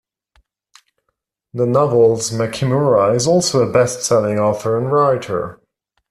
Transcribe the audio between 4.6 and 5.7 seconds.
and writer.